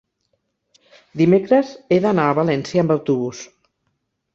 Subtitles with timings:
[1.21, 3.49] Dimecres he d'anar a València amb autobús.